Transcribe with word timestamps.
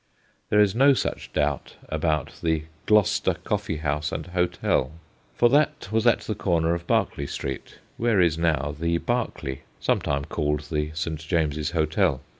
There 0.49 0.59
is 0.59 0.73
no 0.73 0.95
such 0.95 1.31
doubt 1.31 1.75
about 1.89 2.33
* 2.41 2.41
The 2.41 2.63
Gloster 2.87 3.35
Coffee 3.35 3.75
house 3.77 4.11
and 4.11 4.25
Hotel,' 4.25 4.93
for 5.35 5.47
that 5.49 5.89
was 5.91 6.07
at 6.07 6.21
the 6.21 6.33
corner 6.33 6.73
of 6.73 6.87
Berkeley 6.87 7.27
Street, 7.27 7.77
where 7.97 8.19
is 8.19 8.35
now 8.35 8.71
1 8.71 8.75
The 8.79 8.97
Berkeley/ 8.97 9.61
sometime 9.79 10.25
called 10.25 10.61
'The 10.61 10.89
St. 10.95 11.19
James's 11.19 11.69
Hotel.' 11.69 12.19